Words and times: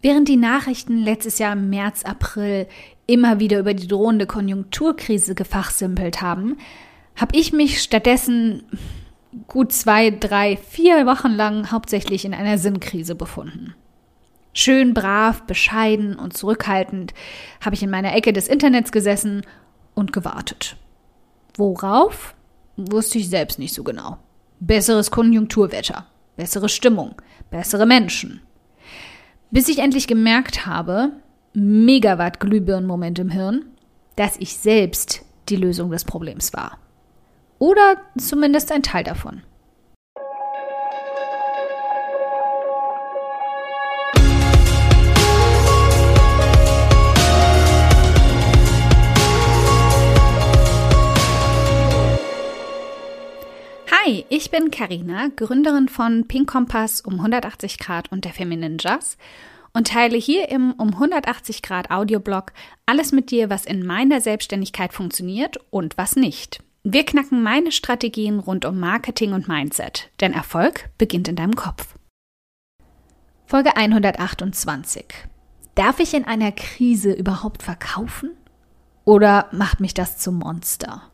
Während 0.00 0.28
die 0.28 0.36
Nachrichten 0.36 0.98
letztes 0.98 1.38
Jahr 1.38 1.54
im 1.54 1.70
März, 1.70 2.04
April 2.04 2.68
immer 3.06 3.40
wieder 3.40 3.58
über 3.58 3.74
die 3.74 3.88
drohende 3.88 4.26
Konjunkturkrise 4.26 5.34
gefachsimpelt 5.34 6.22
haben, 6.22 6.58
habe 7.16 7.36
ich 7.36 7.52
mich 7.52 7.82
stattdessen 7.82 8.64
gut 9.48 9.72
zwei, 9.72 10.10
drei, 10.10 10.56
vier 10.56 11.04
Wochen 11.06 11.32
lang 11.32 11.72
hauptsächlich 11.72 12.24
in 12.24 12.34
einer 12.34 12.58
Sinnkrise 12.58 13.14
befunden. 13.14 13.74
Schön 14.52 14.94
brav, 14.94 15.42
bescheiden 15.42 16.16
und 16.16 16.36
zurückhaltend 16.36 17.12
habe 17.60 17.74
ich 17.74 17.82
in 17.82 17.90
meiner 17.90 18.14
Ecke 18.14 18.32
des 18.32 18.48
Internets 18.48 18.92
gesessen 18.92 19.42
und 19.94 20.12
gewartet. 20.12 20.76
Worauf? 21.56 22.34
Wusste 22.76 23.18
ich 23.18 23.28
selbst 23.28 23.58
nicht 23.58 23.74
so 23.74 23.82
genau. 23.82 24.18
Besseres 24.60 25.10
Konjunkturwetter, 25.10 26.06
bessere 26.36 26.68
Stimmung, 26.68 27.16
bessere 27.50 27.86
Menschen. 27.86 28.40
Bis 29.50 29.68
ich 29.68 29.78
endlich 29.78 30.06
gemerkt 30.06 30.66
habe, 30.66 31.12
Megawatt 31.54 32.40
Glühbirnenmoment 32.40 33.18
im 33.18 33.30
Hirn, 33.30 33.64
dass 34.16 34.36
ich 34.38 34.56
selbst 34.56 35.24
die 35.48 35.56
Lösung 35.56 35.90
des 35.90 36.04
Problems 36.04 36.52
war. 36.52 36.78
Oder 37.58 37.96
zumindest 38.16 38.70
ein 38.70 38.82
Teil 38.82 39.04
davon. 39.04 39.42
Hi, 54.08 54.24
ich 54.30 54.50
bin 54.50 54.70
Karina, 54.70 55.28
Gründerin 55.36 55.86
von 55.86 56.26
Pink 56.26 56.48
Kompass 56.48 57.02
um 57.02 57.16
180 57.16 57.78
Grad 57.78 58.10
und 58.10 58.24
der 58.24 58.32
Feminine 58.32 58.78
Jazz 58.80 59.18
und 59.74 59.88
teile 59.88 60.16
hier 60.16 60.48
im 60.48 60.72
um 60.72 60.94
180 60.94 61.60
Grad 61.60 61.90
Audioblog 61.90 62.54
alles 62.86 63.12
mit 63.12 63.30
dir, 63.30 63.50
was 63.50 63.66
in 63.66 63.84
meiner 63.84 64.22
Selbstständigkeit 64.22 64.94
funktioniert 64.94 65.58
und 65.68 65.98
was 65.98 66.16
nicht. 66.16 66.64
Wir 66.84 67.04
knacken 67.04 67.42
meine 67.42 67.70
Strategien 67.70 68.38
rund 68.38 68.64
um 68.64 68.80
Marketing 68.80 69.34
und 69.34 69.46
Mindset, 69.46 70.08
denn 70.22 70.32
Erfolg 70.32 70.88
beginnt 70.96 71.28
in 71.28 71.36
deinem 71.36 71.54
Kopf. 71.54 71.94
Folge 73.44 73.76
128. 73.76 75.04
Darf 75.74 76.00
ich 76.00 76.14
in 76.14 76.24
einer 76.24 76.52
Krise 76.52 77.12
überhaupt 77.12 77.62
verkaufen? 77.62 78.30
Oder 79.04 79.48
macht 79.52 79.80
mich 79.80 79.92
das 79.92 80.16
zum 80.16 80.38
Monster? 80.38 81.10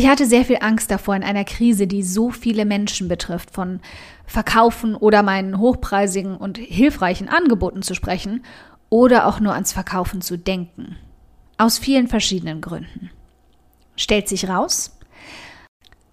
Ich 0.00 0.08
hatte 0.08 0.24
sehr 0.24 0.46
viel 0.46 0.56
Angst 0.62 0.90
davor, 0.90 1.14
in 1.14 1.22
einer 1.22 1.44
Krise, 1.44 1.86
die 1.86 2.02
so 2.02 2.30
viele 2.30 2.64
Menschen 2.64 3.06
betrifft, 3.06 3.50
von 3.50 3.80
Verkaufen 4.24 4.94
oder 4.94 5.22
meinen 5.22 5.58
hochpreisigen 5.58 6.38
und 6.38 6.56
hilfreichen 6.56 7.28
Angeboten 7.28 7.82
zu 7.82 7.94
sprechen 7.94 8.42
oder 8.88 9.26
auch 9.26 9.40
nur 9.40 9.52
ans 9.52 9.74
Verkaufen 9.74 10.22
zu 10.22 10.38
denken. 10.38 10.96
Aus 11.58 11.78
vielen 11.78 12.08
verschiedenen 12.08 12.62
Gründen. 12.62 13.10
Stellt 13.94 14.26
sich 14.26 14.48
raus, 14.48 14.98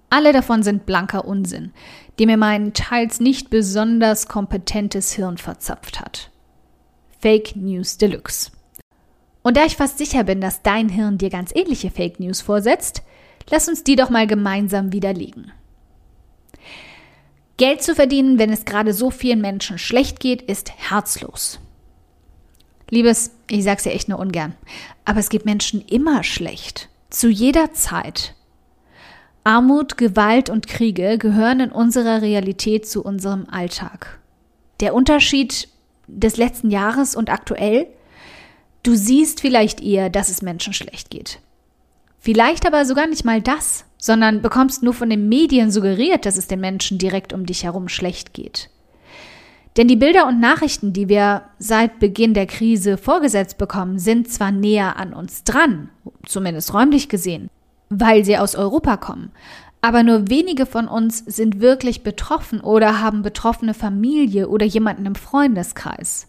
alle 0.10 0.34
davon 0.34 0.64
sind 0.64 0.86
blanker 0.86 1.24
Unsinn, 1.24 1.72
die 2.20 2.26
mir 2.26 2.36
mein 2.36 2.74
teils 2.74 3.22
nicht 3.22 3.50
besonders 3.50 4.28
kompetentes 4.28 5.14
Hirn 5.14 5.38
verzapft 5.38 6.02
hat. 6.02 6.30
Fake 7.22 7.56
News 7.56 7.98
Deluxe. 7.98 8.52
Und 9.44 9.56
da 9.56 9.64
ich 9.64 9.78
fast 9.78 9.98
sicher 9.98 10.26
bin, 10.26 10.42
dass 10.42 10.62
dein 10.62 10.90
Hirn 10.90 11.18
dir 11.18 11.30
ganz 11.30 11.56
ähnliche 11.56 11.90
Fake 11.90 12.20
News 12.20 12.42
vorsetzt, 12.42 13.02
Lass 13.50 13.68
uns 13.68 13.84
die 13.84 13.96
doch 13.96 14.10
mal 14.10 14.28
gemeinsam 14.28 14.92
widerlegen. 14.92 15.52
Geld 17.58 17.82
zu 17.82 17.96
verdienen, 17.96 18.38
wenn 18.38 18.52
es 18.52 18.66
gerade 18.66 18.94
so 18.94 19.10
vielen 19.10 19.42
Menschen 19.42 19.78
schlecht 19.78 20.20
geht, 20.20 20.44
ist 20.44 20.72
herzlos. 20.78 21.60
Liebes, 22.90 23.32
ich 23.50 23.64
sag's 23.64 23.86
ja 23.86 23.92
echt 23.92 24.10
nur 24.10 24.20
ungern, 24.20 24.56
aber 25.06 25.20
es 25.20 25.30
geht 25.30 25.46
Menschen 25.46 25.82
immer 25.82 26.24
schlecht. 26.24 26.90
Zu 27.10 27.30
jeder 27.30 27.74
Zeit. 27.74 28.36
Armut, 29.44 29.98
Gewalt 29.98 30.50
und 30.50 30.68
Kriege 30.68 31.18
gehören 31.18 31.62
in 31.62 31.72
unserer 31.72 32.22
Realität 32.22 32.88
zu 32.88 33.04
unserem 33.04 33.48
Alltag. 33.50 34.20
Der 34.82 34.94
Unterschied 34.94 35.70
des 36.08 36.38
letzten 36.38 36.70
Jahres 36.70 37.16
und 37.16 37.30
aktuell? 37.30 37.88
Du 38.84 38.96
siehst 38.96 39.42
vielleicht 39.42 39.82
eher, 39.82 40.10
dass 40.10 40.30
es 40.30 40.42
Menschen 40.42 40.74
schlecht 40.74 41.10
geht. 41.10 41.40
Vielleicht 42.28 42.68
aber 42.68 42.84
sogar 42.84 43.08
nicht 43.08 43.24
mal 43.24 43.42
das, 43.42 43.86
sondern 43.98 44.42
bekommst 44.42 44.84
nur 44.84 44.94
von 44.94 45.10
den 45.10 45.30
Medien 45.30 45.72
suggeriert, 45.72 46.26
dass 46.26 46.36
es 46.36 46.46
den 46.46 46.60
Menschen 46.60 46.98
direkt 46.98 47.32
um 47.32 47.46
dich 47.46 47.64
herum 47.64 47.88
schlecht 47.88 48.34
geht. 48.34 48.70
Denn 49.78 49.88
die 49.88 49.96
Bilder 49.96 50.28
und 50.28 50.42
Nachrichten, 50.42 50.92
die 50.92 51.08
wir 51.08 51.44
seit 51.58 52.00
Beginn 52.00 52.34
der 52.34 52.46
Krise 52.46 52.98
vorgesetzt 52.98 53.58
bekommen, 53.58 53.98
sind 53.98 54.30
zwar 54.30 54.52
näher 54.52 54.98
an 54.98 55.14
uns 55.14 55.46
dran, 55.46 55.88
zumindest 56.26 56.74
räumlich 56.74 57.08
gesehen, 57.08 57.50
weil 57.88 58.26
sie 58.26 58.38
aus 58.38 58.58
Europa 58.58 58.98
kommen, 58.98 59.32
aber 59.80 60.04
nur 60.04 60.30
wenige 60.30 60.66
von 60.66 60.90
uns 60.90 61.20
sind 61.20 61.62
wirklich 61.62 62.04
betroffen 62.04 62.60
oder 62.60 63.00
haben 63.00 63.22
betroffene 63.22 63.74
Familie 63.74 64.50
oder 64.50 64.66
jemanden 64.66 65.06
im 65.06 65.16
Freundeskreis. 65.16 66.28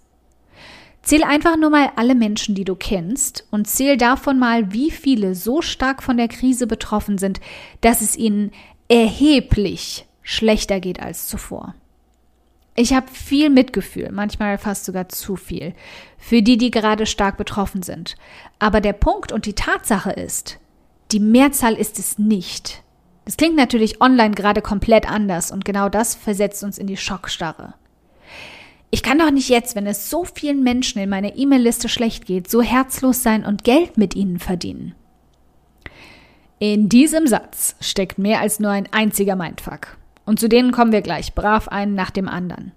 Zähl 1.08 1.24
einfach 1.24 1.56
nur 1.56 1.70
mal 1.70 1.91
alle 1.96 2.14
Menschen, 2.14 2.54
die 2.54 2.66
du 2.66 2.74
kennst 2.74 3.46
und 3.50 3.66
zähl 3.66 3.96
davon 3.96 4.38
mal, 4.38 4.74
wie 4.74 4.91
viele 4.91 5.34
so 5.34 5.62
stark 5.62 6.02
von 6.02 6.19
der 6.19 6.28
Krise 6.28 6.66
betroffen 6.66 7.16
sind, 7.16 7.41
dass 7.80 8.02
es 8.02 8.14
ihnen 8.14 8.52
erheblich 8.88 10.04
schlechter 10.20 10.80
geht 10.80 11.00
als 11.00 11.26
zuvor. 11.26 11.74
Ich 12.76 12.92
habe 12.92 13.06
viel 13.10 13.48
Mitgefühl, 13.48 14.12
manchmal 14.12 14.58
fast 14.58 14.84
sogar 14.84 15.08
zu 15.08 15.36
viel, 15.36 15.72
für 16.19 16.42
die, 16.42 16.58
die 16.58 16.70
gerade 16.70 17.06
stark 17.06 17.38
betroffen 17.38 17.82
sind. 17.82 18.16
Aber 18.58 18.82
der 18.82 18.92
Punkt 18.92 19.32
und 19.32 19.46
die 19.46 19.54
Tatsache 19.54 20.10
ist, 20.10 20.58
die 21.10 21.20
Mehrzahl 21.20 21.72
ist 21.72 21.98
es 21.98 22.19
nicht. 22.19 22.82
Das 23.25 23.38
klingt 23.38 23.56
natürlich 23.56 24.02
online 24.02 24.34
gerade 24.34 24.60
komplett 24.60 25.10
anders 25.10 25.52
und 25.52 25.64
genau 25.64 25.88
das 25.88 26.14
versetzt 26.14 26.62
uns 26.64 26.76
in 26.76 26.86
die 26.86 26.98
Schockstarre. 26.98 27.72
Ich 28.91 29.03
kann 29.03 29.19
doch 29.19 29.31
nicht 29.31 29.49
jetzt, 29.49 29.76
wenn 29.76 29.87
es 29.87 30.09
so 30.09 30.25
vielen 30.25 30.62
Menschen 30.62 31.00
in 31.00 31.10
meiner 31.10 31.37
E-Mail-Liste 31.37 31.88
schlecht 31.88 32.25
geht, 32.26 32.50
so 32.50 32.62
herzlos 32.62 33.22
sein 33.22 33.44
und 33.44 33.65
Geld 33.65 33.99
mit 33.99 34.16
ihnen 34.16 34.38
verdienen. 34.38 34.94
In 36.59 36.88
diesem 36.88 37.26
Satz 37.26 37.76
steckt 37.81 38.19
mehr 38.19 38.41
als 38.41 38.60
nur 38.60 38.71
ein 38.71 38.88
einziger 38.91 39.37
Mindfuck. 39.37 39.99
Und 40.25 40.41
zu 40.41 40.49
denen 40.49 40.72
kommen 40.72 40.93
wir 40.93 41.03
gleich 41.03 41.34
brav 41.34 41.69
einen 41.69 41.94
nach 41.94 42.10
dem 42.10 42.28
anderen. 42.28 42.72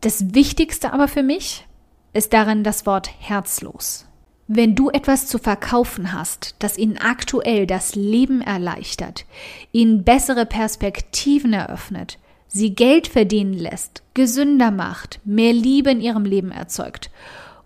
Das 0.00 0.34
Wichtigste 0.34 0.92
aber 0.92 1.08
für 1.08 1.22
mich 1.22 1.66
ist 2.12 2.32
darin 2.32 2.64
das 2.64 2.86
Wort 2.86 3.10
herzlos. 3.20 4.06
Wenn 4.48 4.74
du 4.74 4.90
etwas 4.90 5.28
zu 5.28 5.38
verkaufen 5.38 6.12
hast, 6.12 6.56
das 6.58 6.76
ihnen 6.76 6.98
aktuell 6.98 7.66
das 7.66 7.94
Leben 7.94 8.40
erleichtert, 8.40 9.24
ihnen 9.70 10.02
bessere 10.02 10.44
Perspektiven 10.44 11.52
eröffnet, 11.52 12.18
sie 12.48 12.74
Geld 12.74 13.06
verdienen 13.06 13.54
lässt, 13.54 14.01
gesünder 14.14 14.70
macht, 14.70 15.20
mehr 15.24 15.52
Liebe 15.52 15.90
in 15.90 16.00
ihrem 16.00 16.24
Leben 16.24 16.50
erzeugt 16.50 17.10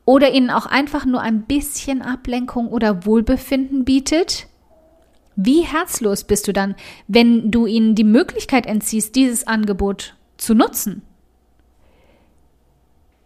oder 0.06 0.32
ihnen 0.32 0.50
auch 0.50 0.66
einfach 0.66 1.04
nur 1.04 1.20
ein 1.20 1.42
bisschen 1.42 2.00
Ablenkung 2.00 2.68
oder 2.68 3.04
Wohlbefinden 3.04 3.84
bietet? 3.84 4.46
Wie 5.34 5.62
herzlos 5.62 6.24
bist 6.24 6.48
du 6.48 6.52
dann, 6.54 6.74
wenn 7.08 7.50
du 7.50 7.66
ihnen 7.66 7.94
die 7.94 8.04
Möglichkeit 8.04 8.64
entziehst, 8.64 9.14
dieses 9.16 9.46
Angebot 9.46 10.14
zu 10.38 10.54
nutzen? 10.54 11.02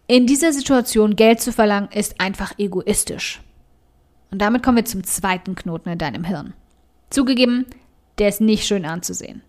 In 0.09 0.27
dieser 0.27 0.53
Situation 0.53 1.15
Geld 1.15 1.41
zu 1.41 1.53
verlangen, 1.53 1.91
ist 1.95 2.21
einfach 2.21 2.59
egoistisch. 2.59 3.41
Und 4.33 4.43
damit 4.43 4.63
kommen 4.63 4.79
wir 4.79 4.85
zum 4.85 5.05
zweiten 5.05 5.55
Knoten 5.55 5.91
in 5.91 5.99
deinem 5.99 6.25
Hirn. 6.25 6.55
Zugegeben, 7.11 7.67
der 8.19 8.29
ist 8.29 8.41
nicht 8.41 8.67
schön 8.67 8.85
anzusehen. 8.87 9.43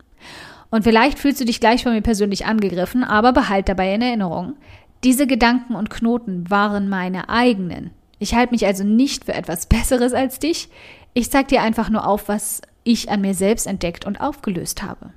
Und 0.72 0.84
vielleicht 0.84 1.20
fühlst 1.20 1.40
du 1.40 1.46
dich 1.46 1.60
gleich 1.60 1.84
von 1.84 1.94
mir 1.94 2.02
persönlich 2.02 2.46
angegriffen, 2.46 3.04
aber 3.04 3.34
behalt 3.34 3.70
dabei 3.70 3.94
in 3.94 4.02
Erinnerung, 4.02 4.56
diese 5.04 5.28
Gedanken 5.28 5.76
und 5.76 5.90
Knoten 5.90 6.50
waren 6.50 6.90
meine 6.90 7.30
eigenen. 7.30 7.92
Ich 8.20 8.34
halte 8.34 8.54
mich 8.54 8.66
also 8.66 8.84
nicht 8.84 9.26
für 9.26 9.34
etwas 9.34 9.66
Besseres 9.68 10.14
als 10.14 10.40
dich. 10.40 10.70
Ich 11.14 11.30
zeig 11.30 11.50
dir 11.50 11.62
einfach 11.62 11.90
nur 11.90 12.08
auf, 12.08 12.28
was 12.28 12.62
ich 12.84 13.12
an 13.12 13.22
mir 13.22 13.34
selbst 13.34 13.68
entdeckt 13.68 14.06
und 14.06 14.22
aufgelöst 14.22 14.82
habe. 14.82 15.12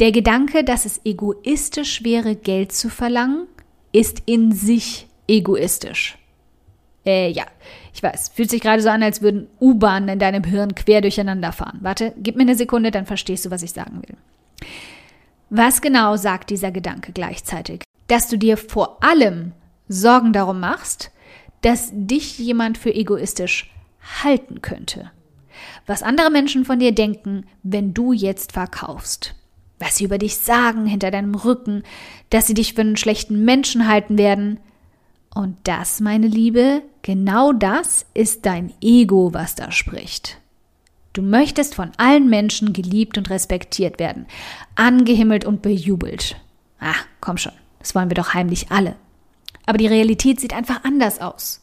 Der 0.00 0.12
Gedanke, 0.12 0.64
dass 0.64 0.84
es 0.84 1.00
egoistisch 1.04 2.04
wäre, 2.04 2.36
Geld 2.36 2.72
zu 2.72 2.88
verlangen, 2.88 3.46
ist 3.92 4.22
in 4.26 4.52
sich 4.52 5.08
egoistisch. 5.28 6.19
Äh, 7.04 7.30
ja, 7.30 7.44
ich 7.94 8.02
weiß, 8.02 8.30
fühlt 8.34 8.50
sich 8.50 8.60
gerade 8.60 8.82
so 8.82 8.90
an, 8.90 9.02
als 9.02 9.22
würden 9.22 9.48
U-Bahnen 9.60 10.08
in 10.08 10.18
deinem 10.18 10.44
Hirn 10.44 10.74
quer 10.74 11.00
durcheinander 11.00 11.52
fahren. 11.52 11.78
Warte, 11.82 12.12
gib 12.18 12.36
mir 12.36 12.42
eine 12.42 12.56
Sekunde, 12.56 12.90
dann 12.90 13.06
verstehst 13.06 13.46
du, 13.46 13.50
was 13.50 13.62
ich 13.62 13.72
sagen 13.72 14.02
will. 14.06 14.16
Was 15.48 15.80
genau 15.80 16.16
sagt 16.16 16.50
dieser 16.50 16.70
Gedanke 16.70 17.12
gleichzeitig? 17.12 17.82
Dass 18.06 18.28
du 18.28 18.36
dir 18.36 18.56
vor 18.56 19.02
allem 19.02 19.52
Sorgen 19.88 20.32
darum 20.32 20.60
machst, 20.60 21.10
dass 21.62 21.90
dich 21.92 22.38
jemand 22.38 22.78
für 22.78 22.94
egoistisch 22.94 23.74
halten 24.22 24.62
könnte. 24.62 25.10
Was 25.86 26.02
andere 26.02 26.30
Menschen 26.30 26.64
von 26.64 26.78
dir 26.78 26.92
denken, 26.92 27.46
wenn 27.62 27.92
du 27.92 28.12
jetzt 28.12 28.52
verkaufst. 28.52 29.34
was 29.80 29.96
sie 29.96 30.04
über 30.04 30.18
dich 30.18 30.36
sagen 30.36 30.86
hinter 30.86 31.10
deinem 31.10 31.34
Rücken, 31.34 31.82
dass 32.28 32.46
sie 32.46 32.54
dich 32.54 32.74
für 32.74 32.82
einen 32.82 32.98
schlechten 32.98 33.44
Menschen 33.44 33.88
halten 33.88 34.18
werden. 34.18 34.60
Und 35.34 35.56
das, 35.64 36.00
meine 36.00 36.26
Liebe, 36.26 36.82
genau 37.02 37.52
das 37.52 38.06
ist 38.14 38.46
dein 38.46 38.72
Ego, 38.80 39.32
was 39.32 39.54
da 39.54 39.70
spricht. 39.70 40.38
Du 41.12 41.22
möchtest 41.22 41.74
von 41.74 41.90
allen 41.96 42.28
Menschen 42.28 42.72
geliebt 42.72 43.18
und 43.18 43.30
respektiert 43.30 43.98
werden, 43.98 44.26
angehimmelt 44.76 45.44
und 45.44 45.62
bejubelt. 45.62 46.36
Ah, 46.78 46.94
komm 47.20 47.36
schon, 47.36 47.52
das 47.78 47.94
wollen 47.94 48.10
wir 48.10 48.14
doch 48.14 48.34
heimlich 48.34 48.70
alle. 48.70 48.96
Aber 49.66 49.78
die 49.78 49.86
Realität 49.86 50.40
sieht 50.40 50.54
einfach 50.54 50.84
anders 50.84 51.20
aus. 51.20 51.62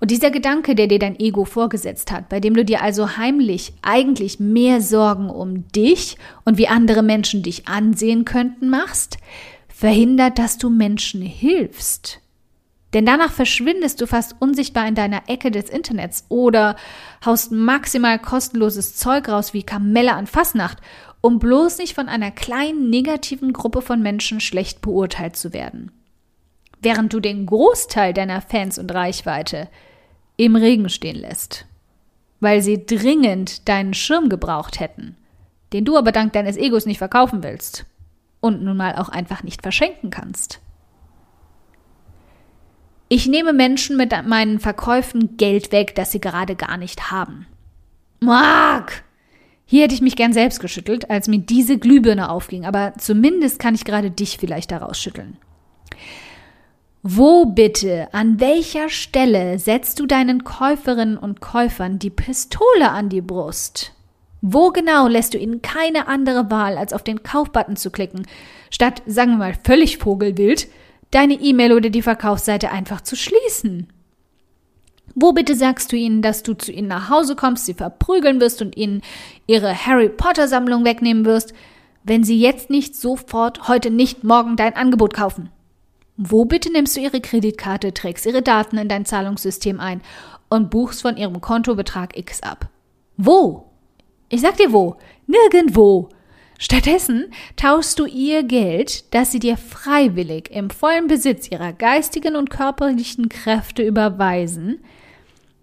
Und 0.00 0.10
dieser 0.10 0.30
Gedanke, 0.30 0.74
der 0.74 0.86
dir 0.86 0.98
dein 0.98 1.20
Ego 1.20 1.44
vorgesetzt 1.44 2.10
hat, 2.10 2.30
bei 2.30 2.40
dem 2.40 2.54
du 2.54 2.64
dir 2.64 2.82
also 2.82 3.18
heimlich 3.18 3.74
eigentlich 3.82 4.40
mehr 4.40 4.80
Sorgen 4.80 5.28
um 5.28 5.68
dich 5.68 6.16
und 6.44 6.56
wie 6.56 6.68
andere 6.68 7.02
Menschen 7.02 7.42
dich 7.42 7.68
ansehen 7.68 8.24
könnten 8.24 8.70
machst, 8.70 9.18
verhindert, 9.68 10.38
dass 10.38 10.56
du 10.56 10.70
Menschen 10.70 11.20
hilfst. 11.20 12.20
Denn 12.92 13.06
danach 13.06 13.30
verschwindest 13.30 14.00
du 14.00 14.06
fast 14.06 14.34
unsichtbar 14.40 14.88
in 14.88 14.96
deiner 14.96 15.28
Ecke 15.28 15.50
des 15.50 15.70
Internets 15.70 16.24
oder 16.28 16.76
haust 17.24 17.52
maximal 17.52 18.18
kostenloses 18.18 18.96
Zeug 18.96 19.28
raus 19.28 19.54
wie 19.54 19.62
Kamelle 19.62 20.14
an 20.14 20.26
Fasnacht, 20.26 20.78
um 21.20 21.38
bloß 21.38 21.78
nicht 21.78 21.94
von 21.94 22.08
einer 22.08 22.30
kleinen 22.30 22.90
negativen 22.90 23.52
Gruppe 23.52 23.82
von 23.82 24.02
Menschen 24.02 24.40
schlecht 24.40 24.80
beurteilt 24.80 25.36
zu 25.36 25.52
werden. 25.52 25.92
Während 26.82 27.12
du 27.12 27.20
den 27.20 27.46
Großteil 27.46 28.12
deiner 28.12 28.40
Fans 28.40 28.78
und 28.78 28.92
Reichweite 28.92 29.68
im 30.36 30.56
Regen 30.56 30.88
stehen 30.88 31.16
lässt, 31.16 31.66
weil 32.40 32.62
sie 32.62 32.86
dringend 32.86 33.68
deinen 33.68 33.94
Schirm 33.94 34.28
gebraucht 34.28 34.80
hätten, 34.80 35.16
den 35.72 35.84
du 35.84 35.96
aber 35.96 36.10
dank 36.10 36.32
deines 36.32 36.56
Egos 36.56 36.86
nicht 36.86 36.98
verkaufen 36.98 37.42
willst 37.42 37.84
und 38.40 38.62
nun 38.62 38.78
mal 38.78 38.96
auch 38.96 39.10
einfach 39.10 39.42
nicht 39.42 39.62
verschenken 39.62 40.10
kannst. 40.10 40.60
Ich 43.12 43.26
nehme 43.26 43.52
Menschen 43.52 43.96
mit 43.96 44.12
meinen 44.24 44.60
Verkäufen 44.60 45.36
Geld 45.36 45.72
weg, 45.72 45.96
das 45.96 46.12
sie 46.12 46.20
gerade 46.20 46.54
gar 46.54 46.76
nicht 46.76 47.10
haben. 47.10 47.44
Mark! 48.20 49.02
Hier 49.66 49.82
hätte 49.82 49.94
ich 49.96 50.00
mich 50.00 50.14
gern 50.14 50.32
selbst 50.32 50.60
geschüttelt, 50.60 51.10
als 51.10 51.26
mir 51.26 51.40
diese 51.40 51.76
Glühbirne 51.76 52.30
aufging, 52.30 52.66
aber 52.66 52.92
zumindest 52.98 53.58
kann 53.58 53.74
ich 53.74 53.84
gerade 53.84 54.12
dich 54.12 54.38
vielleicht 54.38 54.70
daraus 54.70 55.00
schütteln. 55.00 55.38
Wo 57.02 57.46
bitte, 57.46 58.06
an 58.12 58.38
welcher 58.38 58.88
Stelle 58.88 59.58
setzt 59.58 59.98
du 59.98 60.06
deinen 60.06 60.44
Käuferinnen 60.44 61.16
und 61.18 61.40
Käufern 61.40 61.98
die 61.98 62.10
Pistole 62.10 62.92
an 62.92 63.08
die 63.08 63.22
Brust? 63.22 63.92
Wo 64.40 64.70
genau 64.70 65.08
lässt 65.08 65.34
du 65.34 65.38
ihnen 65.38 65.62
keine 65.62 66.06
andere 66.06 66.48
Wahl, 66.52 66.78
als 66.78 66.92
auf 66.92 67.02
den 67.02 67.24
Kaufbutton 67.24 67.74
zu 67.74 67.90
klicken, 67.90 68.24
statt, 68.70 69.02
sagen 69.04 69.32
wir 69.32 69.38
mal, 69.38 69.54
völlig 69.64 69.98
vogelwild, 69.98 70.68
deine 71.10 71.34
E-Mail 71.34 71.72
oder 71.72 71.90
die 71.90 72.02
Verkaufsseite 72.02 72.70
einfach 72.70 73.00
zu 73.00 73.16
schließen? 73.16 73.88
Wo 75.14 75.32
bitte 75.32 75.54
sagst 75.54 75.90
du 75.92 75.96
ihnen, 75.96 76.22
dass 76.22 76.42
du 76.42 76.54
zu 76.54 76.70
ihnen 76.70 76.88
nach 76.88 77.10
Hause 77.10 77.34
kommst, 77.34 77.66
sie 77.66 77.74
verprügeln 77.74 78.40
wirst 78.40 78.62
und 78.62 78.76
ihnen 78.76 79.02
ihre 79.46 79.86
Harry 79.86 80.08
Potter 80.08 80.46
Sammlung 80.46 80.84
wegnehmen 80.84 81.24
wirst, 81.24 81.52
wenn 82.04 82.24
sie 82.24 82.38
jetzt 82.38 82.70
nicht 82.70 82.96
sofort, 82.96 83.68
heute 83.68 83.90
nicht, 83.90 84.24
morgen 84.24 84.56
dein 84.56 84.76
Angebot 84.76 85.12
kaufen? 85.12 85.50
Wo 86.16 86.44
bitte 86.44 86.70
nimmst 86.70 86.96
du 86.96 87.00
ihre 87.00 87.20
Kreditkarte, 87.20 87.92
trägst 87.92 88.26
ihre 88.26 88.42
Daten 88.42 88.78
in 88.78 88.88
dein 88.88 89.04
Zahlungssystem 89.04 89.80
ein 89.80 90.00
und 90.48 90.70
buchst 90.70 91.02
von 91.02 91.16
ihrem 91.16 91.40
Kontobetrag 91.40 92.16
X 92.16 92.42
ab? 92.42 92.68
Wo? 93.16 93.66
Ich 94.28 94.40
sag 94.42 94.56
dir 94.56 94.72
wo. 94.72 94.96
Nirgendwo. 95.26 96.08
Stattdessen 96.62 97.32
tauschst 97.56 97.98
du 97.98 98.04
ihr 98.04 98.42
Geld, 98.42 99.14
das 99.14 99.32
sie 99.32 99.38
dir 99.38 99.56
freiwillig 99.56 100.50
im 100.50 100.68
vollen 100.68 101.06
Besitz 101.06 101.50
ihrer 101.50 101.72
geistigen 101.72 102.36
und 102.36 102.50
körperlichen 102.50 103.30
Kräfte 103.30 103.82
überweisen, 103.82 104.78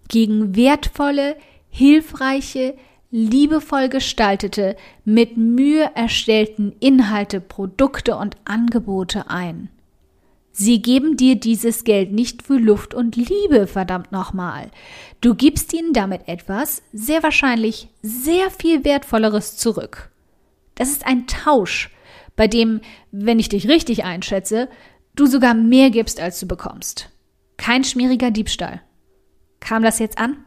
gegen 0.08 0.56
wertvolle, 0.56 1.36
hilfreiche, 1.70 2.74
liebevoll 3.12 3.88
gestaltete, 3.88 4.74
mit 5.04 5.36
Mühe 5.36 5.88
erstellten 5.94 6.74
Inhalte, 6.80 7.40
Produkte 7.40 8.16
und 8.16 8.36
Angebote 8.44 9.30
ein. 9.30 9.70
Sie 10.50 10.82
geben 10.82 11.16
dir 11.16 11.36
dieses 11.36 11.84
Geld 11.84 12.10
nicht 12.10 12.42
für 12.42 12.56
Luft 12.56 12.92
und 12.92 13.14
Liebe, 13.14 13.68
verdammt 13.68 14.10
nochmal. 14.10 14.72
Du 15.20 15.36
gibst 15.36 15.72
ihnen 15.72 15.92
damit 15.92 16.26
etwas, 16.26 16.82
sehr 16.92 17.22
wahrscheinlich 17.22 17.86
sehr 18.02 18.50
viel 18.50 18.84
Wertvolleres 18.84 19.56
zurück. 19.56 20.10
Das 20.78 20.90
ist 20.90 21.06
ein 21.06 21.26
Tausch, 21.26 21.90
bei 22.36 22.46
dem, 22.46 22.80
wenn 23.10 23.38
ich 23.38 23.48
dich 23.48 23.68
richtig 23.68 24.04
einschätze, 24.04 24.68
du 25.16 25.26
sogar 25.26 25.54
mehr 25.54 25.90
gibst, 25.90 26.20
als 26.20 26.38
du 26.38 26.46
bekommst. 26.46 27.10
Kein 27.56 27.82
schmieriger 27.82 28.30
Diebstahl. 28.30 28.80
Kam 29.58 29.82
das 29.82 29.98
jetzt 29.98 30.18
an? 30.18 30.44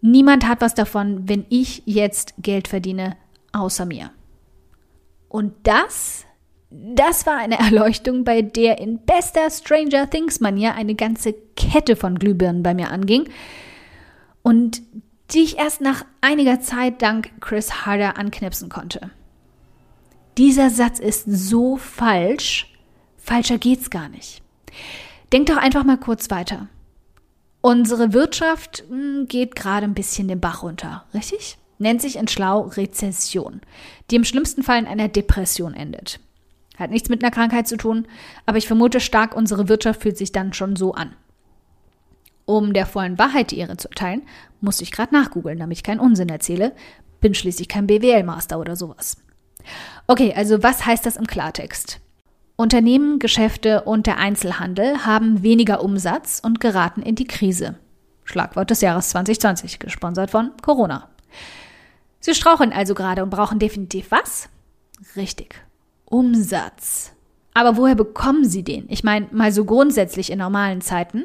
Niemand 0.00 0.46
hat 0.46 0.60
was 0.60 0.74
davon, 0.74 1.28
wenn 1.28 1.46
ich 1.48 1.82
jetzt 1.86 2.34
Geld 2.38 2.66
verdiene, 2.68 3.16
außer 3.52 3.86
mir. 3.86 4.10
Und 5.28 5.54
das 5.62 6.26
das 6.70 7.26
war 7.26 7.38
eine 7.38 7.58
Erleuchtung, 7.58 8.24
bei 8.24 8.42
der 8.42 8.78
in 8.78 8.98
bester 8.98 9.50
Stranger 9.50 10.08
Things 10.10 10.40
Manier 10.40 10.74
eine 10.74 10.94
ganze 10.94 11.32
Kette 11.56 11.96
von 11.96 12.18
Glühbirnen 12.18 12.62
bei 12.62 12.74
mir 12.74 12.90
anging 12.90 13.28
und 14.42 14.82
die 15.30 15.40
ich 15.40 15.58
erst 15.58 15.80
nach 15.80 16.04
einiger 16.20 16.60
Zeit 16.60 17.02
dank 17.02 17.30
Chris 17.40 17.84
Harder 17.86 18.16
anknipsen 18.16 18.68
konnte. 18.68 19.10
Dieser 20.38 20.70
Satz 20.70 20.98
ist 20.98 21.24
so 21.26 21.76
falsch, 21.76 22.72
falscher 23.16 23.58
geht's 23.58 23.90
gar 23.90 24.08
nicht. 24.08 24.42
Denk 25.32 25.46
doch 25.46 25.56
einfach 25.56 25.84
mal 25.84 25.98
kurz 25.98 26.30
weiter. 26.30 26.68
Unsere 27.60 28.12
Wirtschaft 28.12 28.84
hm, 28.88 29.26
geht 29.28 29.56
gerade 29.56 29.84
ein 29.84 29.94
bisschen 29.94 30.28
den 30.28 30.40
Bach 30.40 30.62
runter, 30.62 31.04
richtig? 31.12 31.58
Nennt 31.78 32.00
sich 32.00 32.16
in 32.16 32.28
Schlau 32.28 32.62
Rezession, 32.62 33.60
die 34.10 34.16
im 34.16 34.24
schlimmsten 34.24 34.62
Fall 34.62 34.78
in 34.78 34.86
einer 34.86 35.08
Depression 35.08 35.74
endet. 35.74 36.20
Hat 36.78 36.90
nichts 36.90 37.08
mit 37.08 37.22
einer 37.22 37.32
Krankheit 37.32 37.66
zu 37.66 37.76
tun, 37.76 38.06
aber 38.46 38.58
ich 38.58 38.68
vermute 38.68 39.00
stark, 39.00 39.36
unsere 39.36 39.68
Wirtschaft 39.68 40.02
fühlt 40.02 40.16
sich 40.16 40.30
dann 40.30 40.52
schon 40.52 40.76
so 40.76 40.94
an. 40.94 41.14
Um 42.44 42.72
der 42.72 42.86
vollen 42.86 43.18
Wahrheit 43.18 43.50
die 43.50 43.58
Ehre 43.58 43.76
zu 43.76 43.88
erteilen, 43.88 44.22
muss 44.60 44.80
ich 44.80 44.92
gerade 44.92 45.14
nachgoogeln, 45.14 45.58
damit 45.58 45.78
ich 45.78 45.82
keinen 45.82 46.00
Unsinn 46.00 46.28
erzähle. 46.28 46.72
Bin 47.20 47.34
schließlich 47.34 47.68
kein 47.68 47.86
BWL-Master 47.86 48.58
oder 48.58 48.76
sowas. 48.76 49.16
Okay, 50.06 50.32
also 50.34 50.62
was 50.62 50.86
heißt 50.86 51.04
das 51.04 51.16
im 51.16 51.26
Klartext? 51.26 52.00
Unternehmen, 52.56 53.18
Geschäfte 53.18 53.82
und 53.82 54.06
der 54.06 54.18
Einzelhandel 54.18 55.06
haben 55.06 55.42
weniger 55.42 55.82
Umsatz 55.82 56.40
und 56.44 56.60
geraten 56.60 57.02
in 57.02 57.14
die 57.14 57.26
Krise. 57.26 57.76
Schlagwort 58.24 58.70
des 58.70 58.80
Jahres 58.80 59.10
2020, 59.10 59.78
gesponsert 59.78 60.30
von 60.30 60.52
Corona. 60.60 61.08
Sie 62.20 62.34
straucheln 62.34 62.72
also 62.72 62.94
gerade 62.94 63.22
und 63.22 63.30
brauchen 63.30 63.58
definitiv 63.58 64.10
was? 64.10 64.48
Richtig, 65.14 65.54
Umsatz. 66.04 67.12
Aber 67.54 67.76
woher 67.76 67.94
bekommen 67.94 68.44
sie 68.44 68.62
den? 68.62 68.86
Ich 68.88 69.04
meine, 69.04 69.28
mal 69.30 69.52
so 69.52 69.64
grundsätzlich 69.64 70.30
in 70.30 70.38
normalen 70.38 70.80
Zeiten? 70.80 71.24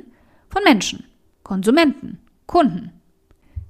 Von 0.50 0.64
Menschen, 0.64 1.04
Konsumenten, 1.44 2.20
Kunden. 2.46 2.92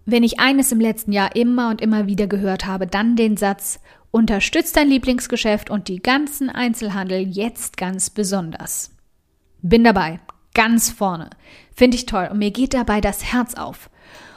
Wenn 0.06 0.24
ich 0.24 0.40
eines 0.40 0.72
im 0.72 0.80
letzten 0.80 1.12
Jahr 1.14 1.36
immer 1.36 1.70
und 1.70 1.82
immer 1.82 2.08
wieder 2.08 2.28
gehört 2.28 2.66
habe, 2.66 2.88
dann 2.88 3.16
den 3.16 3.38
Satz, 3.38 3.80
unterstützt 4.12 4.76
dein 4.76 4.90
Lieblingsgeschäft 4.90 5.70
und 5.70 5.88
die 5.88 6.02
ganzen 6.02 6.50
Einzelhandel 6.50 7.28
jetzt 7.28 7.78
ganz 7.78 8.10
besonders. 8.10 8.92
Bin 9.62 9.84
dabei, 9.84 10.20
ganz 10.54 10.92
vorne. 10.92 11.30
Finde 11.76 11.96
ich 11.96 12.06
toll 12.06 12.30
und 12.32 12.38
mir 12.38 12.52
geht 12.52 12.74
dabei 12.74 13.02
das 13.02 13.24
Herz 13.34 13.56
auf. 13.56 13.90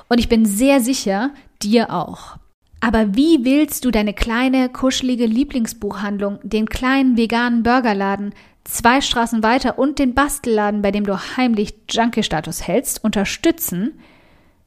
Und 0.08 0.18
ich 0.18 0.28
bin 0.28 0.46
sehr 0.46 0.80
sicher, 0.80 1.30
dir 1.62 1.92
auch. 1.92 2.36
Aber 2.80 3.16
wie 3.16 3.44
willst 3.44 3.84
du 3.84 3.90
deine 3.90 4.14
kleine, 4.14 4.68
kuschelige 4.68 5.26
Lieblingsbuchhandlung, 5.26 6.38
den 6.42 6.68
kleinen 6.68 7.16
veganen 7.16 7.62
Burgerladen, 7.62 8.34
zwei 8.64 9.00
Straßen 9.00 9.42
weiter 9.42 9.78
und 9.78 9.98
den 9.98 10.14
Bastelladen, 10.14 10.82
bei 10.82 10.90
dem 10.90 11.04
du 11.04 11.18
heimlich 11.36 11.74
Junkie-Status 11.90 12.66
hältst, 12.66 13.02
unterstützen, 13.02 13.98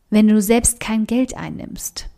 wenn 0.09 0.27
du 0.27 0.41
selbst 0.41 0.79
kein 0.79 1.05
Geld 1.07 1.37
einnimmst, 1.37 2.09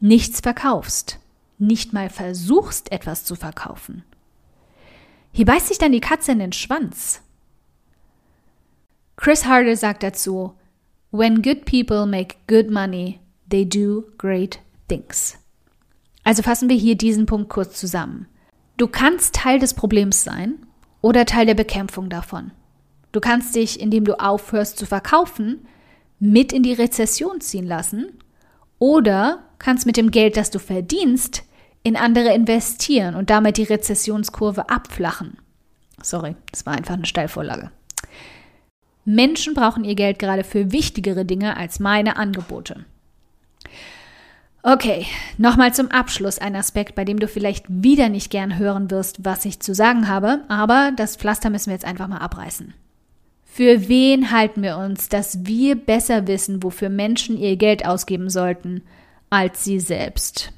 nichts 0.00 0.40
verkaufst, 0.40 1.18
nicht 1.58 1.92
mal 1.92 2.10
versuchst, 2.10 2.92
etwas 2.92 3.24
zu 3.24 3.34
verkaufen? 3.34 4.04
Hier 5.32 5.46
beißt 5.46 5.68
sich 5.68 5.78
dann 5.78 5.92
die 5.92 6.00
Katze 6.00 6.32
in 6.32 6.38
den 6.38 6.52
Schwanz. 6.52 7.20
Chris 9.16 9.46
Harder 9.46 9.76
sagt 9.76 10.02
dazu, 10.02 10.54
When 11.10 11.42
good 11.42 11.64
people 11.64 12.06
make 12.06 12.36
good 12.48 12.70
money, 12.70 13.20
they 13.48 13.64
do 13.64 14.04
great 14.18 14.60
things. 14.88 15.38
Also 16.24 16.42
fassen 16.42 16.68
wir 16.68 16.76
hier 16.76 16.96
diesen 16.96 17.26
Punkt 17.26 17.50
kurz 17.50 17.78
zusammen. 17.78 18.26
Du 18.76 18.88
kannst 18.88 19.34
Teil 19.34 19.58
des 19.58 19.74
Problems 19.74 20.24
sein 20.24 20.66
oder 21.00 21.26
Teil 21.26 21.46
der 21.46 21.54
Bekämpfung 21.54 22.08
davon. 22.08 22.50
Du 23.12 23.20
kannst 23.20 23.54
dich, 23.54 23.78
indem 23.78 24.04
du 24.04 24.18
aufhörst 24.18 24.78
zu 24.78 24.86
verkaufen, 24.86 25.66
mit 26.18 26.52
in 26.52 26.62
die 26.62 26.72
Rezession 26.72 27.40
ziehen 27.40 27.66
lassen 27.66 28.18
oder 28.78 29.44
kannst 29.58 29.86
mit 29.86 29.96
dem 29.96 30.10
Geld, 30.10 30.36
das 30.36 30.50
du 30.50 30.58
verdienst, 30.58 31.44
in 31.82 31.96
andere 31.96 32.34
investieren 32.34 33.14
und 33.14 33.30
damit 33.30 33.56
die 33.56 33.64
Rezessionskurve 33.64 34.68
abflachen. 34.68 35.38
Sorry, 36.02 36.34
das 36.50 36.66
war 36.66 36.74
einfach 36.74 36.94
eine 36.94 37.06
Steilvorlage. 37.06 37.70
Menschen 39.04 39.54
brauchen 39.54 39.84
ihr 39.84 39.94
Geld 39.94 40.18
gerade 40.18 40.44
für 40.44 40.72
wichtigere 40.72 41.24
Dinge 41.24 41.56
als 41.56 41.78
meine 41.78 42.16
Angebote. 42.16 42.84
Okay, 44.62 45.04
nochmal 45.36 45.74
zum 45.74 45.90
Abschluss 45.90 46.38
ein 46.38 46.56
Aspekt, 46.56 46.94
bei 46.94 47.04
dem 47.04 47.18
du 47.18 47.28
vielleicht 47.28 47.66
wieder 47.68 48.08
nicht 48.08 48.30
gern 48.30 48.58
hören 48.58 48.90
wirst, 48.90 49.22
was 49.22 49.44
ich 49.44 49.60
zu 49.60 49.74
sagen 49.74 50.08
habe, 50.08 50.42
aber 50.48 50.90
das 50.96 51.16
Pflaster 51.16 51.50
müssen 51.50 51.66
wir 51.66 51.74
jetzt 51.74 51.84
einfach 51.84 52.08
mal 52.08 52.16
abreißen. 52.16 52.72
Für 53.56 53.88
wen 53.88 54.32
halten 54.32 54.64
wir 54.64 54.78
uns, 54.78 55.08
dass 55.08 55.46
wir 55.46 55.76
besser 55.76 56.26
wissen, 56.26 56.64
wofür 56.64 56.88
Menschen 56.88 57.38
ihr 57.38 57.54
Geld 57.54 57.86
ausgeben 57.86 58.28
sollten, 58.28 58.82
als 59.30 59.62
sie 59.62 59.78
selbst? 59.78 60.50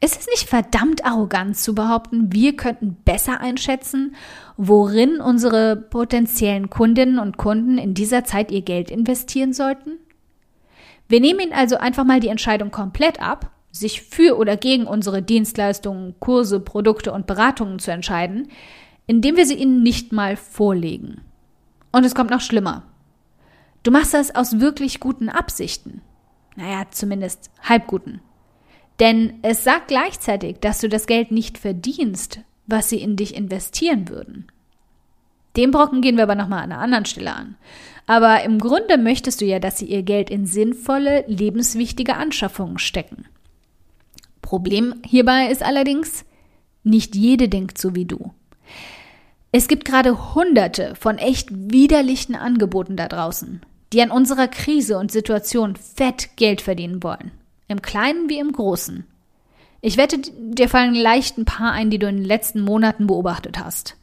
Ist 0.00 0.20
es 0.20 0.28
nicht 0.28 0.48
verdammt 0.48 1.04
arrogant 1.04 1.56
zu 1.56 1.74
behaupten, 1.74 2.32
wir 2.32 2.54
könnten 2.54 2.96
besser 3.04 3.40
einschätzen, 3.40 4.14
worin 4.56 5.20
unsere 5.20 5.74
potenziellen 5.74 6.70
Kundinnen 6.70 7.18
und 7.18 7.38
Kunden 7.38 7.76
in 7.76 7.92
dieser 7.92 8.22
Zeit 8.22 8.52
ihr 8.52 8.62
Geld 8.62 8.92
investieren 8.92 9.52
sollten? 9.52 9.98
Wir 11.08 11.18
nehmen 11.18 11.40
ihnen 11.40 11.52
also 11.52 11.76
einfach 11.76 12.04
mal 12.04 12.20
die 12.20 12.28
Entscheidung 12.28 12.70
komplett 12.70 13.20
ab, 13.20 13.50
sich 13.72 14.00
für 14.00 14.38
oder 14.38 14.56
gegen 14.56 14.86
unsere 14.86 15.22
Dienstleistungen, 15.22 16.14
Kurse, 16.20 16.60
Produkte 16.60 17.10
und 17.10 17.26
Beratungen 17.26 17.80
zu 17.80 17.90
entscheiden, 17.90 18.46
indem 19.08 19.36
wir 19.36 19.44
sie 19.44 19.56
ihnen 19.56 19.82
nicht 19.82 20.12
mal 20.12 20.36
vorlegen. 20.36 21.20
Und 21.92 22.04
es 22.04 22.14
kommt 22.14 22.30
noch 22.30 22.40
schlimmer. 22.40 22.82
Du 23.82 23.90
machst 23.90 24.14
das 24.14 24.34
aus 24.34 24.60
wirklich 24.60 25.00
guten 25.00 25.28
Absichten. 25.28 26.00
Naja, 26.56 26.86
zumindest 26.90 27.50
halbguten. 27.62 28.20
Denn 29.00 29.38
es 29.42 29.64
sagt 29.64 29.88
gleichzeitig, 29.88 30.58
dass 30.60 30.80
du 30.80 30.88
das 30.88 31.06
Geld 31.06 31.30
nicht 31.30 31.58
verdienst, 31.58 32.40
was 32.66 32.88
sie 32.88 33.00
in 33.00 33.16
dich 33.16 33.34
investieren 33.34 34.08
würden. 34.08 34.46
Den 35.56 35.70
Brocken 35.70 36.00
gehen 36.00 36.16
wir 36.16 36.22
aber 36.22 36.34
nochmal 36.34 36.62
an 36.62 36.72
einer 36.72 36.80
anderen 36.80 37.04
Stelle 37.04 37.34
an. 37.34 37.56
Aber 38.06 38.42
im 38.42 38.58
Grunde 38.58 38.98
möchtest 38.98 39.40
du 39.40 39.44
ja, 39.44 39.58
dass 39.58 39.78
sie 39.78 39.86
ihr 39.86 40.02
Geld 40.02 40.30
in 40.30 40.46
sinnvolle, 40.46 41.24
lebenswichtige 41.26 42.16
Anschaffungen 42.16 42.78
stecken. 42.78 43.26
Problem 44.40 44.94
hierbei 45.04 45.48
ist 45.48 45.62
allerdings, 45.62 46.24
nicht 46.84 47.14
jede 47.14 47.48
denkt 47.48 47.78
so 47.78 47.94
wie 47.94 48.04
du. 48.04 48.32
Es 49.54 49.68
gibt 49.68 49.84
gerade 49.84 50.34
hunderte 50.34 50.94
von 50.96 51.18
echt 51.18 51.50
widerlichen 51.52 52.34
Angeboten 52.34 52.96
da 52.96 53.06
draußen, 53.06 53.60
die 53.92 54.00
an 54.00 54.10
unserer 54.10 54.48
Krise 54.48 54.96
und 54.96 55.12
Situation 55.12 55.76
fett 55.76 56.30
Geld 56.36 56.62
verdienen 56.62 57.02
wollen. 57.02 57.32
Im 57.68 57.82
Kleinen 57.82 58.30
wie 58.30 58.38
im 58.38 58.52
Großen. 58.52 59.04
Ich 59.82 59.98
wette, 59.98 60.18
dir 60.18 60.70
fallen 60.70 60.94
leicht 60.94 61.36
ein 61.36 61.44
paar 61.44 61.72
ein, 61.72 61.90
die 61.90 61.98
du 61.98 62.08
in 62.08 62.16
den 62.16 62.24
letzten 62.24 62.62
Monaten 62.62 63.06
beobachtet 63.06 63.58
hast. 63.58 63.96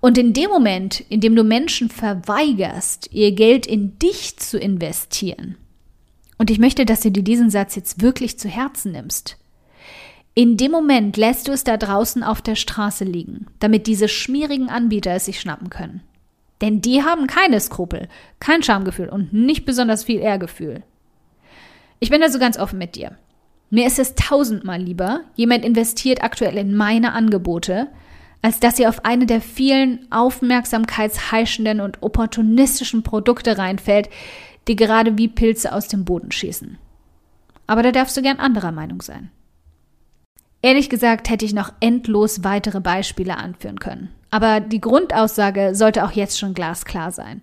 Und 0.00 0.18
in 0.18 0.32
dem 0.32 0.50
Moment, 0.50 1.00
in 1.08 1.20
dem 1.20 1.34
du 1.34 1.42
Menschen 1.42 1.88
verweigerst, 1.88 3.08
ihr 3.10 3.32
Geld 3.32 3.66
in 3.66 3.98
dich 3.98 4.36
zu 4.36 4.58
investieren, 4.58 5.56
und 6.36 6.50
ich 6.50 6.58
möchte, 6.58 6.84
dass 6.84 7.00
du 7.00 7.10
dir 7.10 7.22
diesen 7.22 7.50
Satz 7.50 7.74
jetzt 7.74 8.02
wirklich 8.02 8.38
zu 8.38 8.48
Herzen 8.48 8.92
nimmst, 8.92 9.36
in 10.34 10.56
dem 10.56 10.72
Moment 10.72 11.16
lässt 11.16 11.46
du 11.46 11.52
es 11.52 11.62
da 11.62 11.76
draußen 11.76 12.24
auf 12.24 12.42
der 12.42 12.56
Straße 12.56 13.04
liegen, 13.04 13.46
damit 13.60 13.86
diese 13.86 14.08
schmierigen 14.08 14.68
Anbieter 14.68 15.12
es 15.12 15.26
sich 15.26 15.40
schnappen 15.40 15.70
können. 15.70 16.02
Denn 16.60 16.80
die 16.80 17.02
haben 17.02 17.26
keine 17.26 17.60
Skrupel, 17.60 18.08
kein 18.40 18.62
Schamgefühl 18.62 19.08
und 19.08 19.32
nicht 19.32 19.64
besonders 19.64 20.04
viel 20.04 20.18
Ehrgefühl. 20.18 20.82
Ich 22.00 22.10
bin 22.10 22.22
also 22.22 22.38
ganz 22.38 22.58
offen 22.58 22.78
mit 22.78 22.96
dir. 22.96 23.16
Mir 23.70 23.86
ist 23.86 23.98
es 23.98 24.14
tausendmal 24.14 24.80
lieber, 24.80 25.20
jemand 25.36 25.64
investiert 25.64 26.22
aktuell 26.22 26.56
in 26.58 26.74
meine 26.74 27.12
Angebote, 27.12 27.88
als 28.42 28.60
dass 28.60 28.76
sie 28.76 28.86
auf 28.86 29.04
eine 29.04 29.26
der 29.26 29.40
vielen 29.40 30.10
aufmerksamkeitsheischenden 30.10 31.80
und 31.80 32.02
opportunistischen 32.02 33.02
Produkte 33.02 33.56
reinfällt, 33.56 34.10
die 34.68 34.76
gerade 34.76 35.16
wie 35.16 35.28
Pilze 35.28 35.72
aus 35.72 35.88
dem 35.88 36.04
Boden 36.04 36.30
schießen. 36.30 36.78
Aber 37.66 37.82
da 37.82 37.92
darfst 37.92 38.16
du 38.16 38.22
gern 38.22 38.38
anderer 38.38 38.72
Meinung 38.72 39.00
sein. 39.00 39.30
Ehrlich 40.64 40.88
gesagt 40.88 41.28
hätte 41.28 41.44
ich 41.44 41.52
noch 41.52 41.74
endlos 41.80 42.42
weitere 42.42 42.80
Beispiele 42.80 43.36
anführen 43.36 43.78
können. 43.78 44.08
Aber 44.30 44.60
die 44.60 44.80
Grundaussage 44.80 45.74
sollte 45.74 46.02
auch 46.02 46.12
jetzt 46.12 46.38
schon 46.38 46.54
glasklar 46.54 47.12
sein. 47.12 47.42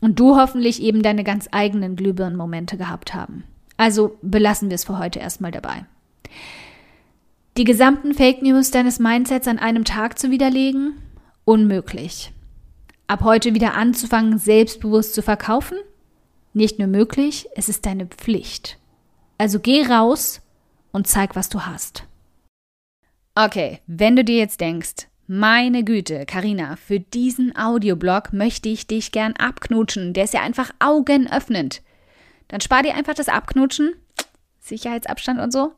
Und 0.00 0.18
du 0.18 0.36
hoffentlich 0.36 0.80
eben 0.80 1.02
deine 1.02 1.24
ganz 1.24 1.46
eigenen 1.52 1.94
Glühbirnenmomente 1.94 2.78
gehabt 2.78 3.12
haben. 3.12 3.44
Also 3.76 4.16
belassen 4.22 4.70
wir 4.70 4.76
es 4.76 4.84
für 4.84 4.98
heute 4.98 5.18
erstmal 5.18 5.50
dabei. 5.50 5.84
Die 7.58 7.64
gesamten 7.64 8.14
Fake 8.14 8.40
News 8.40 8.70
deines 8.70 8.98
Mindsets 8.98 9.46
an 9.46 9.58
einem 9.58 9.84
Tag 9.84 10.18
zu 10.18 10.30
widerlegen? 10.30 10.94
Unmöglich. 11.44 12.32
Ab 13.08 13.24
heute 13.24 13.52
wieder 13.52 13.74
anzufangen, 13.74 14.38
selbstbewusst 14.38 15.12
zu 15.12 15.20
verkaufen? 15.20 15.76
Nicht 16.54 16.78
nur 16.78 16.88
möglich, 16.88 17.46
es 17.56 17.68
ist 17.68 17.84
deine 17.84 18.06
Pflicht. 18.06 18.78
Also 19.36 19.60
geh 19.60 19.84
raus 19.84 20.40
und 20.92 21.06
zeig, 21.06 21.36
was 21.36 21.50
du 21.50 21.66
hast. 21.66 22.04
Okay, 23.36 23.80
wenn 23.88 24.14
du 24.14 24.22
dir 24.22 24.36
jetzt 24.36 24.60
denkst, 24.60 25.08
meine 25.26 25.82
Güte, 25.82 26.24
Karina, 26.24 26.76
für 26.76 27.00
diesen 27.00 27.56
Audioblog 27.56 28.32
möchte 28.32 28.68
ich 28.68 28.86
dich 28.86 29.10
gern 29.10 29.32
abknutschen. 29.32 30.12
Der 30.12 30.24
ist 30.24 30.34
ja 30.34 30.42
einfach 30.42 30.70
augenöffnend. 30.78 31.82
Dann 32.46 32.60
spar 32.60 32.84
dir 32.84 32.94
einfach 32.94 33.14
das 33.14 33.28
Abknutschen, 33.28 33.94
Sicherheitsabstand 34.60 35.40
und 35.40 35.52
so, 35.52 35.72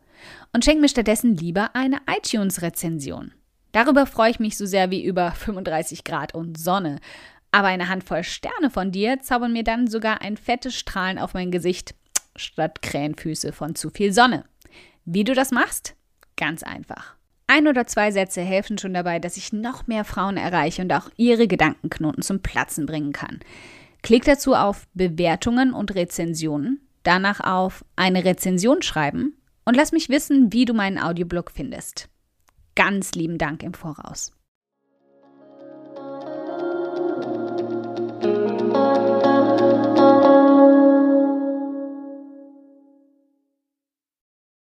und 0.53 0.67
schenk 0.67 0.83
mir 0.83 0.89
stattdessen 0.91 1.35
lieber 1.35 1.71
eine 1.75 2.01
iTunes-Rezension. 2.07 3.33
Darüber 3.73 4.05
freue 4.05 4.33
ich 4.33 4.41
mich 4.41 4.59
so 4.59 4.67
sehr 4.67 4.91
wie 4.91 5.03
über 5.03 5.33
35 5.33 6.05
Grad 6.05 6.35
und 6.35 6.59
Sonne. 6.59 6.99
Aber 7.53 7.69
eine 7.69 7.89
Handvoll 7.89 8.25
Sterne 8.25 8.69
von 8.69 8.93
dir 8.93 9.21
zaubern 9.21 9.55
mir 9.55 9.65
dann 9.65 9.87
sogar 9.87 10.21
ein 10.21 10.37
fettes 10.37 10.75
Strahlen 10.75 11.19
auf 11.19 11.33
mein 11.33 11.51
Gesicht 11.51 11.95
statt 12.35 12.83
Krähenfüße 12.83 13.53
von 13.53 13.75
zu 13.75 13.89
viel 13.89 14.13
Sonne. 14.13 14.45
Wie 15.07 15.25
du 15.25 15.35
das 15.35 15.53
machst? 15.53 15.95
Ganz 16.37 16.63
einfach. 16.63 17.16
Ein 17.49 17.69
oder 17.69 17.87
zwei 17.87 18.11
Sätze 18.11 18.41
helfen 18.41 18.77
schon 18.77 18.93
dabei, 18.93 19.21
dass 19.21 19.37
ich 19.37 19.53
noch 19.53 19.87
mehr 19.87 20.05
Frauen 20.05 20.37
erreiche 20.37 20.83
und 20.83 20.93
auch 20.93 21.11
ihre 21.17 21.47
Gedankenknoten 21.47 22.23
zum 22.23 22.41
Platzen 22.41 22.87
bringen 22.87 23.13
kann. 23.13 23.39
Klick 24.03 24.25
dazu 24.25 24.55
auf 24.55 24.87
Bewertungen 24.95 25.73
und 25.73 25.95
Rezensionen, 25.95 26.81
danach 27.05 27.41
auf 27.41 27.85
eine 27.95 28.25
Rezension 28.25 28.83
schreiben 28.83 29.37
und 29.65 29.77
lass 29.77 29.93
mich 29.93 30.09
wissen, 30.09 30.53
wie 30.53 30.65
du 30.65 30.75
meinen 30.75 30.99
Audioblog 30.99 31.53
findest. 31.53 32.09
Ganz 32.75 33.13
lieben 33.13 33.39
Dank 33.39 33.63
im 33.63 33.75
Voraus. 33.75 34.33